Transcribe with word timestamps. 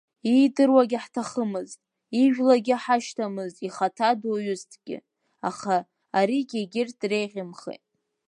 Иидыруагьы 0.31 0.99
ҳҭахымызт, 1.03 1.79
ижәлагьы 2.21 2.75
ҳашьҭамызт 2.83 3.57
ихаҭа 3.67 4.09
дуаҩызҭгьы, 4.19 4.97
аха 5.49 5.75
аригьы 6.17 6.57
егьырҭ 6.61 6.95
дреӷьымхеит… 7.01 7.83